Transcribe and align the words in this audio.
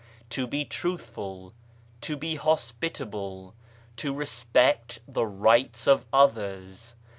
"To 0.31 0.47
be 0.47 0.65
truthful. 0.65 1.53
"To 2.01 2.17
be 2.17 2.35
hospitable. 2.35 3.53
"To 3.97 4.11
respect 4.11 4.97
the 5.07 5.27
rights 5.27 5.87
of 5.87 6.07
others. 6.11 6.95